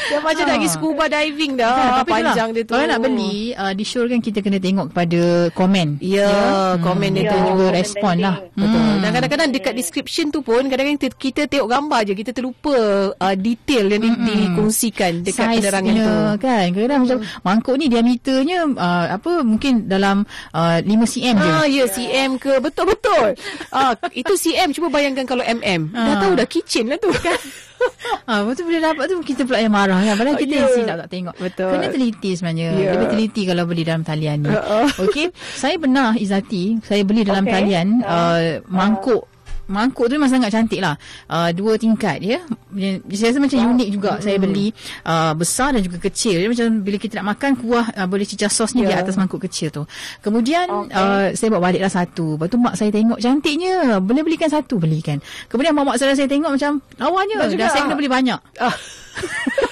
[0.10, 0.48] Yang macam Ha.
[0.48, 1.69] nak pergi scuba diving dah.
[1.69, 2.72] Kan, tapi itulah, panjang dia tu.
[2.72, 5.88] Kalau nak beli, uh, di show kan kita kena tengok kepada komen.
[6.00, 6.32] Ya,
[6.78, 7.45] komen dia Kita tu.
[7.48, 8.36] juga respon lah.
[8.52, 8.80] Betul.
[8.80, 8.98] Hmm.
[9.00, 12.76] Dan kadang-kadang dekat description tu pun kadang-kadang kita, kita tengok gambar je kita terlupa
[13.13, 14.10] uh, detail yang di,
[14.50, 16.15] dikongsikan dekat Saiz penerangan dia, tu.
[16.39, 21.65] kan kadang-kadang macam mangkuk ni diameternya uh, apa mungkin dalam uh, 5 cm je Ah
[21.65, 23.28] ya CM ke betul betul.
[23.69, 25.89] Ah itu CM cuba bayangkan kalau MM.
[25.89, 26.19] Dah Ah.
[26.19, 27.38] tahu dah kitchen lah tu kan.
[28.30, 30.13] Ha, lepas tu bila dapat tu kita pula yang marah kan.
[30.13, 31.36] Padahal kita yang silap tak tengok.
[31.42, 31.72] Betul.
[31.74, 32.68] Kena teliti sebenarnya.
[32.78, 32.89] Ya.
[32.94, 34.54] Lebih teliti kalau beli dalam talian ni.
[34.54, 34.88] Uh-uh.
[35.10, 35.34] Okey.
[35.34, 37.54] Saya pernah Izati, saya beli dalam Okey.
[37.54, 39.26] talian uh, mangkuk
[39.70, 43.90] Mangkuk tu memang sangat cantik lah uh, Dua tingkat ya Dia- Saya rasa macam unik
[43.90, 47.86] juga Saya beli uh, Besar dan juga kecil Dia macam bila kita nak makan Kuah
[47.94, 49.00] uh, boleh cicah sos ni Di Ya.
[49.00, 49.86] atas mangkuk kecil tu
[50.20, 50.92] Kemudian Okey.
[50.92, 55.22] uh, Saya bawa baliklah satu Lepas tu mak saya tengok Cantiknya Boleh belikan satu Belikan
[55.46, 57.66] Kemudian mak saya saya tengok macam Lawanya Dah juga.
[57.70, 58.74] Saya kena beli banyak Ah.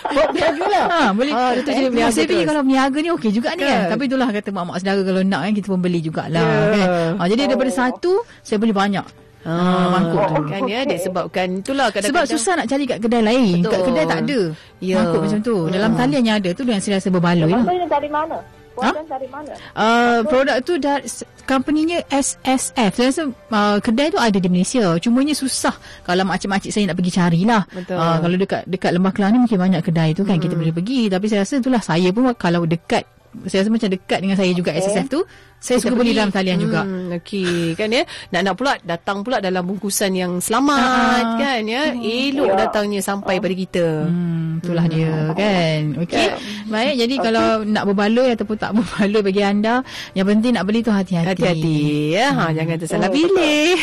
[0.07, 0.85] Buat berniaga lah.
[0.87, 1.31] Ha, boleh.
[1.31, 2.47] Itu jadi berniaga Saya fikir terus.
[2.47, 3.71] kalau berniaga ni okey juga ni kan.
[3.71, 3.89] Kan.
[3.89, 6.59] Tapi itulah kata mak-mak saudara kalau nak kan kita pun beli jugalah Ya.
[6.73, 6.87] kan.
[7.15, 7.77] Ha, jadi daripada Oh.
[7.77, 9.05] satu saya beli banyak.
[9.47, 10.43] Ah, mangkuk tu.
[10.45, 13.55] kan ya disebabkan itulah Sebab kadang-kadang susah nak cari kat kedai lain.
[13.63, 13.71] Betul.
[13.71, 14.39] Kat kedai tak ada.
[14.83, 14.95] Ya.
[14.99, 15.55] Mangkuk macam tu.
[15.71, 15.99] Dalam Hmm.
[16.03, 17.63] talian yang ada tu yang saya rasa berbaloi lah.
[17.63, 18.37] Contohnya dari mana?
[18.77, 19.51] Puan dari mana?
[19.73, 21.01] Uh, produk tu dah
[21.43, 22.91] company-nya SSF.
[22.93, 24.85] Saya rasa uh, kedai tu ada di Malaysia.
[24.99, 27.63] Cumanya susah kalau makcik-makcik saya nak pergi carilah.
[27.71, 27.97] Betul.
[27.97, 30.43] Uh, kalau dekat dekat Lembah Kelang ni mungkin banyak kedai tu kan Hmm.
[30.45, 31.09] kita boleh pergi.
[31.09, 33.01] Tapi saya rasa itulah saya pun kalau dekat
[33.45, 35.21] saya rasa macam dekat dengan saya juga SSF tu
[35.57, 36.85] saya suka beli dalam talian juga.
[36.85, 38.05] Hmm, Okey kan ya.
[38.29, 41.37] Nak-nak pula datang pula dalam bungkusan yang selamat Ah.
[41.37, 41.91] kan ya.
[41.93, 42.57] Elok Ya.
[42.63, 44.05] datangnya sampai pada kita.
[44.05, 45.81] Hmm, itulah dia kan.
[45.97, 46.27] Okey.
[46.67, 49.81] Baik jadi kalau nak berbaloi ataupun tak berbaloi bagi anda
[50.13, 51.29] yang penting nak beli tu hati-hati.
[51.33, 51.77] Hati-hati
[52.13, 52.27] ya.
[52.31, 53.75] Ha jangan tersalah pilih.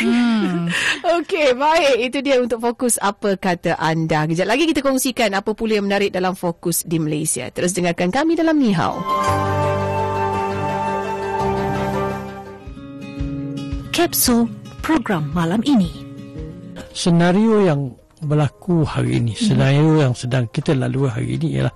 [1.21, 1.95] Okey, baik.
[2.01, 4.25] Itu dia untuk fokus apa kata anda.
[4.25, 7.51] Kejap lagi kita kongsikan apa pula yang menarik dalam fokus di Malaysia.
[7.51, 8.73] Terus dengarkan kami dalam Ni
[13.95, 14.51] Kapsul
[14.83, 15.87] program malam ini.
[16.91, 17.95] senario yang
[18.27, 21.71] berlaku hari ini, senario yang sedang kita lalui hari ini ialah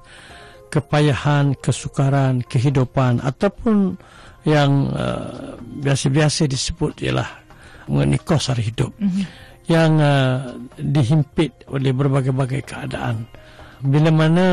[0.66, 3.94] kepayahan, kesukaran, kehidupan ataupun
[4.42, 7.30] yang uh, biasa-biasa disebut ialah
[7.86, 8.90] mengenai kos hari hidup
[9.70, 13.30] yang uh, dihimpit oleh berbagai-bagai keadaan.
[13.78, 14.46] Bila mana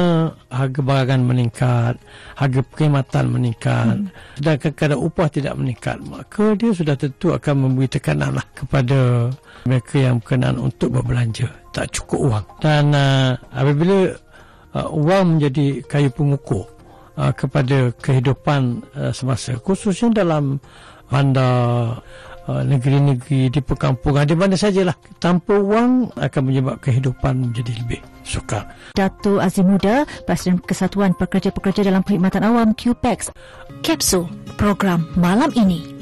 [0.53, 1.97] harga barangan meningkat,
[2.37, 3.95] harga perkhidmatan meningkat,
[4.37, 9.33] sedangkan kadar upah tidak meningkat, maka dia sudah tentu akan memberi tekanan lah kepada
[9.65, 11.49] mereka yang berkenaan untuk berbelanja.
[11.73, 12.45] Tak cukup uang.
[12.61, 14.13] Dan uh, apabila
[14.77, 16.69] uh, wang menjadi kayu pengukur
[17.17, 20.61] uh, kepada kehidupan uh, semasa, khususnya dalam
[21.09, 21.97] bandar,
[22.45, 28.69] negeri-negeri di perkampungan, di mana sajalah, tanpa wang akan menyebabkan kehidupan menjadi lebih sukar.
[28.93, 33.33] Dato' Azimuda, Presiden Kesatuan Pekerja-Pekerja dalam Perkhidmatan Awam QPEX.
[33.81, 35.95] Kapsul program malam ini.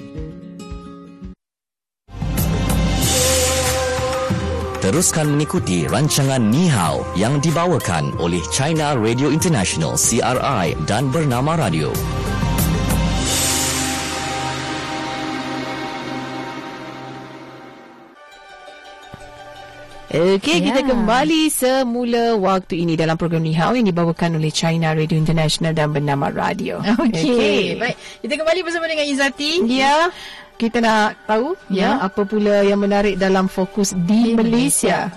[4.84, 11.88] Teruskan mengikuti rancangan Ni Hao yang dibawakan oleh China Radio International CRI dan Bernama Radio.
[20.14, 20.66] Okey, Ya.
[20.70, 25.74] kita kembali semula waktu ini dalam program Ni Hao yang dibawakan oleh China Radio International
[25.74, 26.78] dan bernama Radio.
[27.02, 27.82] Okey.
[27.82, 27.98] Baik.
[28.22, 29.66] Kita kembali bersama dengan Izati.
[29.66, 30.14] Ya,
[30.62, 32.06] kita nak tahu ya, Ya.
[32.06, 35.10] apa pula yang menarik dalam fokus di, Di Malaysia.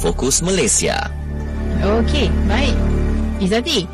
[0.00, 0.96] Fokus Malaysia.
[2.00, 2.72] Okey, baik.
[3.36, 3.84] Izati,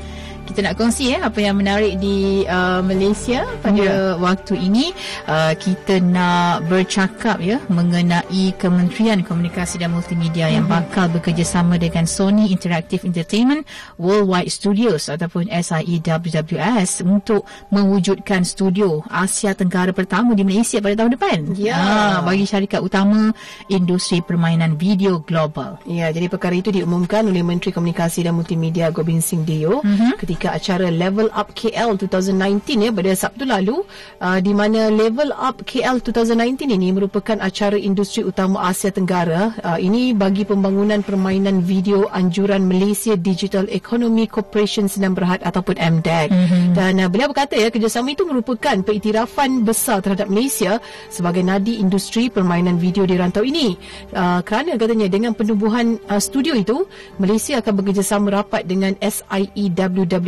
[0.57, 4.89] kita nak kongsi eh apa yang menarik di uh, Malaysia pada waktu ini.
[5.29, 12.49] Uh, kita nak bercakap ya mengenai Kementerian Komunikasi dan Multimedia yang bakal bekerjasama dengan Sony
[12.49, 13.69] Interactive Entertainment
[14.01, 21.21] Worldwide Studios ataupun E SIEWWS untuk mewujudkan studio Asia Tenggara pertama di Malaysia pada tahun
[21.21, 21.39] depan.
[21.61, 21.77] Ya.
[21.77, 23.29] Ah, bagi syarikat utama
[23.69, 25.77] industri permainan video global.
[25.85, 30.17] Ya, jadi perkara itu diumumkan oleh Menteri Komunikasi dan Multimedia Gobind Singh Deo Mhm.
[30.17, 33.83] ketika acara Level Up KL 2019 ya pada Sabtu lalu
[34.21, 39.57] uh, di mana Level Up KL 2019 ini merupakan acara industri utama Asia Tenggara.
[39.65, 46.29] Uh, ini bagi pembangunan permainan video anjuran Malaysia Digital Economy Corporation Senam Berhad ataupun MDEC.
[46.31, 46.77] Mhm.
[46.77, 50.79] Dan uh, beliau berkata ya kerjasama itu merupakan pengiktirafan besar terhadap Malaysia
[51.09, 53.75] sebagai nadi industri permainan video di rantau ini.
[54.13, 56.85] Uh, kerana katanya dengan penubuhan uh, studio itu
[57.17, 58.93] Malaysia akan bekerjasama rapat dengan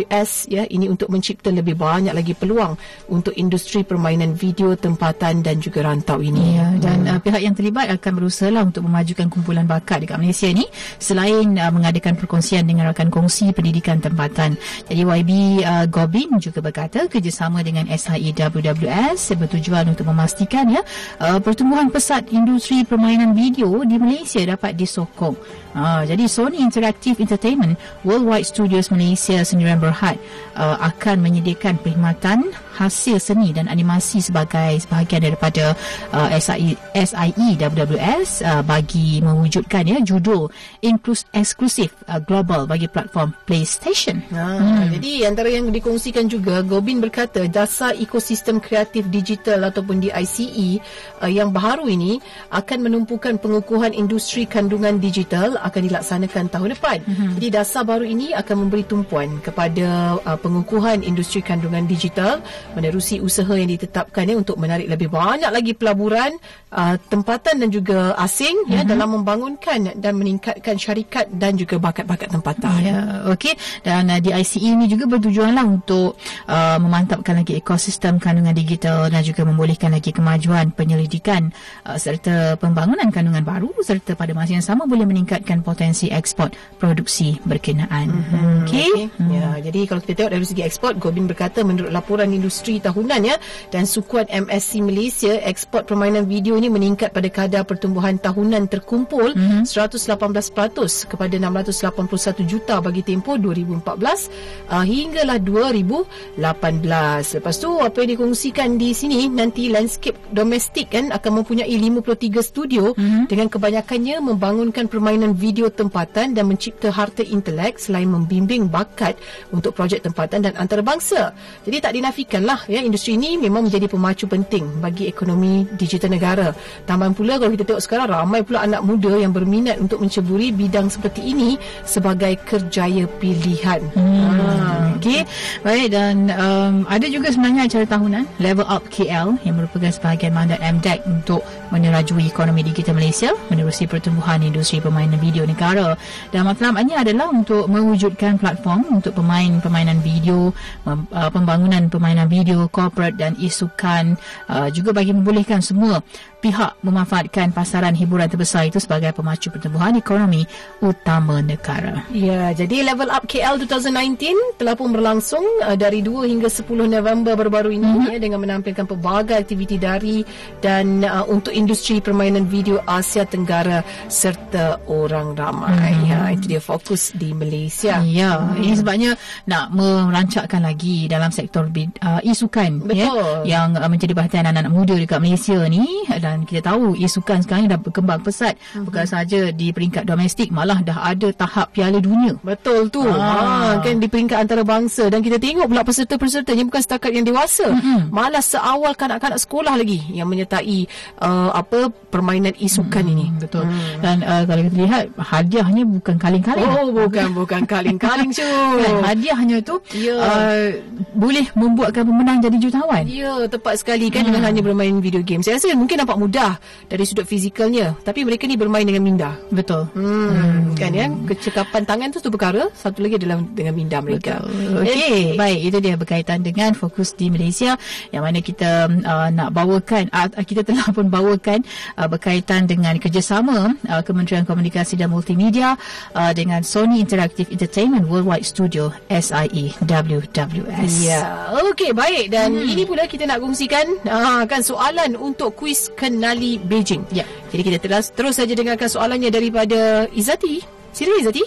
[0.09, 2.75] SIEWWS ya ini untuk mencipta lebih banyak lagi peluang
[3.13, 6.57] untuk industri permainan video tempatan dan juga rantau ini.
[6.57, 10.65] Ya, dan uh, pihak yang terlibat akan berusaha untuk memajukan kumpulan bakat dekat Malaysia ni
[10.99, 14.57] selain uh, mengadakan perkongsian dengan rakan kongsi pendidikan tempatan.
[14.89, 15.31] Jadi YB
[15.63, 20.83] uh, Gobin juga berkata kerjasama dengan SIEWWS bertujuan untuk memastikan ya
[21.21, 25.37] uh, pertumbuhan pesat industri permainan video di Malaysia dapat disokong.
[25.77, 30.21] Uh, jadi Sony Interactive Entertainment Worldwide Studios Malaysia Sendirian Berhad
[30.53, 35.75] uh, akan menyediakan perkhidmatan hasil seni dan animasi sebagai sebahagian daripada
[36.15, 40.47] uh, SIE, SIEWWS uh, bagi mewujudkan ya judul
[40.85, 44.23] inklus, eksklusif uh, global bagi platform PlayStation.
[44.31, 50.79] Ha, Jadi antara yang dikongsikan juga Gobin berkata dasar ekosistem kreatif digital ataupun DICE
[51.19, 52.23] uh, yang baharu ini
[52.55, 56.99] akan menumpukan pengukuhan industri kandungan digital akan dilaksanakan tahun depan.
[57.03, 57.29] Mhm.
[57.41, 62.43] Jadi dasar baru ini akan memberi tumpuan kepada kepada uh, pengukuhan industri kandungan digital
[62.75, 66.35] menerusi usaha yang ditetapkan ya untuk menarik lebih banyak lagi pelaburan
[66.75, 68.75] uh, tempatan dan juga asing mm-hmm.
[68.75, 68.91] ya Mhm.
[68.91, 72.79] dalam membangunkan dan meningkatkan syarikat dan juga bakat-bakat tempatan.
[72.83, 72.99] Ya,
[73.31, 73.55] okey.
[73.87, 79.23] Dan uh, di ICE ini juga bertujuanlah untuk uh, memantapkan lagi ekosistem kandungan digital dan
[79.23, 81.55] juga membolehkan lagi kemajuan penyelidikan
[81.87, 87.39] uh, serta pembangunan kandungan baru serta pada masa yang sama boleh meningkatkan potensi ekspor produksi
[87.45, 88.09] berkenaan.
[88.09, 88.57] Mm-hmm.
[88.65, 88.91] Okey.
[89.19, 89.29] Hmm.
[89.29, 93.37] Ya, jadi kalau kita tengok dari segi ekspor, Gobin berkata menurut laporan industri tahunan ya
[93.69, 99.69] dan sukuan MSC Malaysia, ekspor permainan video ini meningkat pada kadar pertumbuhan tahunan terkumpul Mhm.
[99.69, 99.69] mm-hmm.
[99.69, 107.37] 118% kepada 681 juta bagi tempoh 2014 uh, hinggalah 2018.
[107.39, 112.97] Lepas tu apa yang dikongsikan di sini nanti landscape domestik kan akan mempunyai 53 studio
[112.97, 113.29] mm-hmm.
[113.29, 119.19] dengan kebanyakannya membangunkan permainan video tempatan dan mencipta harta intelek selain membimbing bakat
[119.59, 121.35] untuk projek tempatan dan antarabangsa.
[121.67, 126.55] Jadi tak dinafikanlah ya industri ini memang menjadi pemacu penting bagi ekonomi digital negara.
[126.87, 130.87] Tambah pula kalau kita tengok sekarang ramai pula anak muda yang berminat untuk menceburi bidang
[130.87, 133.83] seperti ini sebagai kerjaya pilihan.
[133.99, 134.97] Hmm.
[134.99, 135.23] Okey.
[135.63, 140.59] Baik dan um, ada juga sebenarnya acara tahunan Level Up KL yang merupakan sebahagian mandat
[140.59, 145.95] MDEC untuk menerajui ekonomi digital Malaysia menerusi pertumbuhan industri permainan video negara.
[146.35, 149.15] Dan matlamatnya adalah untuk mewujudkan platform untuk
[149.49, 150.53] pemain-permainan video,
[150.85, 154.21] mem- uh, pembangunan permainan video corporate dan isukan
[154.53, 156.05] uh, juga bagi membolehkan semua
[156.39, 160.47] pihak memanfaatkan pasaran hiburan terbesar itu sebagai pemacu pertumbuhan ekonomi
[160.81, 162.07] utama negara.
[162.15, 167.35] Ya, jadi Level Up KL 2019 telah pun berlangsung uh, dari 2 hingga 10 November
[167.35, 168.13] baru-baru ini mm-hmm.
[168.15, 170.23] ya dengan menampilkan pelbagai aktiviti dari
[170.63, 175.95] dan uh, untuk industri permainan video Asia Tenggara serta orang ramai.
[175.95, 176.07] Mhm.
[176.09, 178.01] Ya, itu dia fokus di Malaysia.
[178.07, 178.61] Ya, Hmm.
[178.61, 179.11] ini sebabnya
[179.51, 183.35] nak merancakkan lagi dalam sektor uh, isukan ya Betul.
[183.49, 185.85] yang uh, menjadi perhatian anak-anak muda dekat Malaysia ni
[186.29, 188.85] dan kita tahu isukan sekarang dah berkembang pesat Mhm.
[188.85, 192.37] bukan saja di peringkat domestik malah dah ada tahap Piala Dunia.
[192.45, 193.01] Betul tu.
[193.09, 193.81] Ah.
[193.81, 197.73] Ha, kan di peringkat antarabangsa dan kita tengok pula peserta-pesertanya bukan setakat yang dewasa.
[197.73, 198.13] Mm-hmm.
[198.13, 200.85] Malah seawal kanak-kanak sekolah lagi yang menyertai
[201.25, 203.15] uh, apa permainan isukan mm-hmm.
[203.15, 203.27] ini.
[203.41, 203.65] Betul.
[203.65, 204.01] Hmm.
[204.05, 206.67] Dan uh, kalau kita lihat hadiahnya bukan kaling-kaling.
[206.69, 209.01] Oh, bukan bukan kaling-kaling Kan, Syul.
[209.07, 210.15] hadiahnya tu Ya.
[210.19, 210.67] uh,
[211.15, 213.03] boleh membuatkan pemenang jadi jutawan.
[213.07, 214.35] Ya, tepat sekali kan hmm.
[214.35, 215.41] dengan hanya bermain video game.
[215.41, 216.59] Saya rasa mungkin nampak mudah
[216.91, 219.31] dari sudut fizikalnya, tapi mereka ni bermain dengan minda.
[219.49, 219.87] Betul.
[219.95, 220.77] Hmm, hmm.
[220.77, 224.43] kan ya, kecekapan tangan tu satu perkara, satu lagi adalah dengan minda mereka.
[224.83, 227.79] Okey, baik itu dia berkaitan dengan fokus di Malaysia
[228.11, 231.63] yang mana kita uh, nak bawakan uh, kita telah pun bawakan
[231.97, 235.79] uh, berkaitan dengan kerjasama uh, Kementerian Komunikasi dan Multimedia
[236.17, 240.91] uh, dengan Sony Interactive Entertainment Worldwide Studio SIE WWS.
[241.05, 242.73] Ya, okey baik dan hmm.
[242.73, 247.05] ini pula kita nak kongsikan uh, kan soalan untuk kuis kenali Beijing.
[247.13, 247.29] Ya.
[247.53, 250.65] Jadi kita terus terus saja dengarkan soalannya daripada Izati.
[250.97, 251.45] Sila Izati.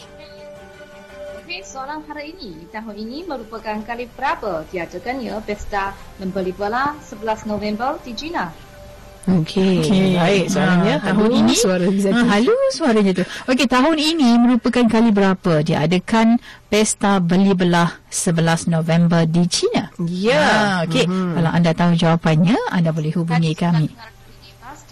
[1.42, 2.64] Okey, soalan hari ini.
[2.72, 8.48] Tahun ini merupakan kali berapa diadakannya Pesta Membeli Bola 11 November di China?
[9.22, 10.18] Okey, okay.
[10.18, 10.96] baik soalannya.
[10.98, 12.26] Ha, tahun ini suara Izati.
[12.26, 13.24] Ha, halus suaranya tu.
[13.46, 16.42] Okey, tahun ini merupakan kali berapa diadakan
[16.74, 19.94] Pesta Beli Belah 11 November di China?
[20.02, 20.42] Ya.
[20.42, 21.38] Ha, Okey, mm-hmm.
[21.38, 23.94] kalau anda tahu jawapannya, anda boleh hubungi kami.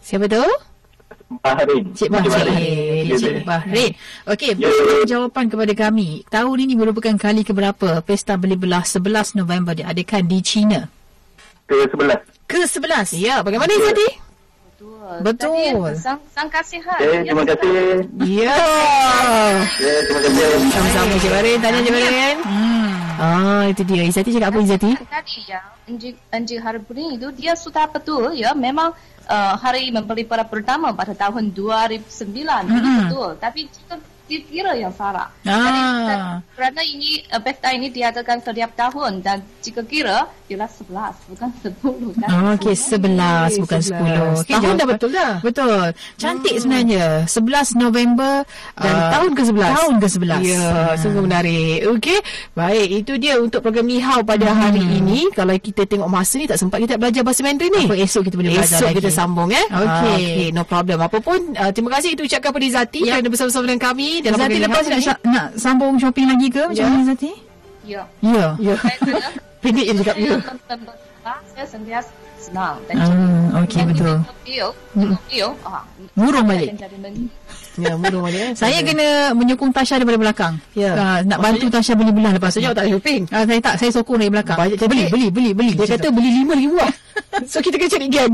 [0.00, 0.42] Siapa tu?
[1.38, 1.84] Bahrain.
[1.94, 3.92] Cik Bahrain Cik Bahrain
[4.26, 9.76] Okey beri jawapan kepada kami Tahun ini merupakan kali keberapa Pesta Beli Belah 11 November
[9.76, 10.90] diadakan di China
[11.68, 12.18] Ke sebelah.
[12.48, 14.26] Ke-11 Ya, bagaimana Izzati?
[15.26, 17.02] Betul Sang, sangka sihat.
[17.02, 18.06] Okay, terima kasih.
[18.22, 18.54] Ya.
[19.82, 20.46] Ya, terima kasih.
[20.70, 21.58] Sama-sama Cik Bahrain.
[21.58, 22.38] Tanya Cik Bahrain.
[22.46, 22.88] hmm.
[23.18, 24.06] Ah, itu dia.
[24.06, 24.90] Izzati cakap apa Izzati?
[24.94, 28.94] Tadi yang Encik, Encik Harbuddin itu dia sudah betul ya memang
[29.26, 32.68] uh, hari membeli para pertama pada tahun 2009 Mm-mm.
[32.70, 33.96] itu betul tapi jika
[34.28, 35.26] dikira yang salah.
[35.42, 35.56] Ah.
[35.56, 35.80] Jadi,
[36.52, 42.20] kerana ini uh, pesta ini diadakan setiap tahun dan jika kira ialah 11 bukan 10
[42.20, 42.28] kan.
[42.30, 43.96] Oh, Okey, 11 bukan 10.
[43.96, 44.38] 11.
[44.38, 45.32] Okey, Tahun jawapan- dah betul dah.
[45.40, 45.80] Betul.
[46.14, 47.06] Cantik sebenarnya.
[47.24, 47.40] 11
[47.74, 48.34] November
[48.74, 49.68] Dan uh, tahun ke-11.
[49.70, 50.40] Tahun ke-11.
[50.42, 50.92] Ya, Ah.
[50.94, 51.78] sungguh menarik.
[51.90, 52.18] Okey.
[52.52, 54.60] Baik, itu dia untuk program Nihau pada Hmm.
[54.62, 55.28] hari ini.
[55.32, 57.84] Kalau kita tengok masa ni tak sempat kita belajar bahasa Mandarin ni.
[57.84, 58.96] Apa esok kita boleh belajar Esok lagi.
[58.98, 59.64] kita sambung eh.
[59.64, 59.88] Okey.
[59.88, 60.98] Ah, Okey, no problem.
[60.98, 63.16] Apapun, uh, terima kasih itu ucapkan kepada Zati Ya.
[63.16, 65.04] kerana bersama-sama dengan kami dalam Zati lepas Nihau nak, ni.
[65.04, 66.62] sya- nak sambung shopping lagi ke?
[66.64, 66.88] Macam Ya.
[66.88, 67.30] mana Zati?
[67.82, 68.02] Ya.
[68.20, 68.46] Ya.
[68.58, 68.74] Ya.
[69.62, 70.36] Pendek je cakap ya.
[71.48, 72.10] Saya sentiasa
[72.48, 74.16] senang dan Ah, okey betul.
[74.18, 75.12] Hmm.
[75.14, 75.84] Tokyo, ah,
[76.16, 76.72] Murung balik.
[76.74, 77.28] jadi men-
[77.78, 78.58] Ya, murung balik.
[78.58, 80.54] Saya kena menyokong Tasha daripada belakang.
[80.74, 80.92] Ya.
[80.92, 83.22] Ah, nak bantu Tasha beli belah lepas Maksudnya awak tak ada shopping?
[83.30, 84.58] Ah, saya tak, saya sokong dari belakang.
[84.58, 85.72] Banyak beli, beli, beli, beli.
[85.76, 86.92] Dia kata beli lima lagi buah.
[87.44, 88.30] So kita kena cari geng.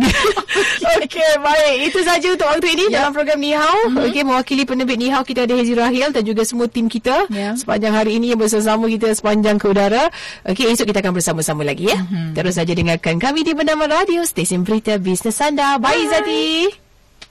[1.01, 1.77] Okey, baik.
[1.89, 3.79] Itu saja untuk waktu ini dalam program Nihau.
[3.99, 7.53] Okey, mewakili penerbit Nihau kita ada Hezi Rahil dan juga semua tim kita Ya.
[7.55, 10.09] sepanjang hari ini yang bersama kita sepanjang ke udara.
[10.45, 11.99] Okey, esok kita akan bersama-sama lagi ya.
[12.33, 15.81] Terus saja dengarkan kami di Bernama Radio Stesen Berita Bisnes Anda.
[15.81, 16.69] Bye, Zati.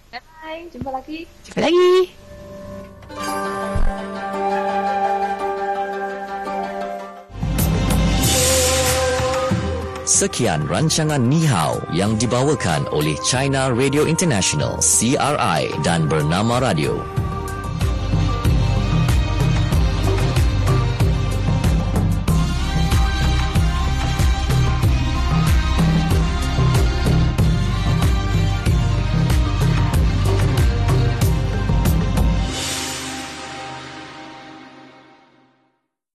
[0.10, 1.30] Bye, jumpa lagi.
[1.46, 1.94] Jumpa lagi.
[10.02, 17.23] Sekian rancangan Nihao yang dibawakan oleh China Radio International CRI dan Bernama Radio.